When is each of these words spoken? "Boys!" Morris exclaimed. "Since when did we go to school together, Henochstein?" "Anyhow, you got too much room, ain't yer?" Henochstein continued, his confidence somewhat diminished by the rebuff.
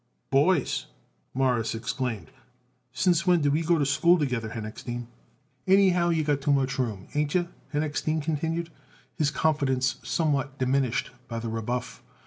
"Boys!" 0.31 0.87
Morris 1.35 1.75
exclaimed. 1.75 2.31
"Since 2.91 3.27
when 3.27 3.41
did 3.41 3.53
we 3.53 3.61
go 3.61 3.77
to 3.77 3.85
school 3.85 4.17
together, 4.17 4.49
Henochstein?" 4.49 5.05
"Anyhow, 5.67 6.09
you 6.09 6.23
got 6.23 6.41
too 6.41 6.51
much 6.51 6.79
room, 6.79 7.07
ain't 7.13 7.35
yer?" 7.35 7.49
Henochstein 7.71 8.19
continued, 8.19 8.71
his 9.13 9.29
confidence 9.29 9.97
somewhat 10.01 10.57
diminished 10.57 11.11
by 11.27 11.37
the 11.37 11.49
rebuff. 11.49 12.01